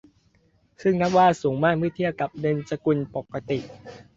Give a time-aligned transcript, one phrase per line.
[0.81, 3.59] ซึ่งนับว่าสูงมากเมื่อเทียบกับเงินสกุลปกติ